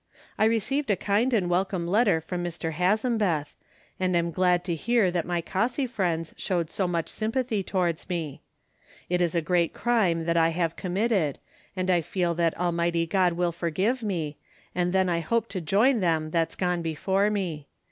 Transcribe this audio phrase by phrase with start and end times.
[0.35, 2.71] I received a kind and welcome letter from Mr.
[2.71, 3.53] Hazembeth,
[3.99, 8.41] and was glad to hear that my Cossey friends showed so much sympathy towards me.
[9.09, 11.37] It is a great crime that I have committed,
[11.75, 14.39] and I feel that Almighty God will forgive me,
[14.73, 17.67] and then I hope to join them that's gone before me.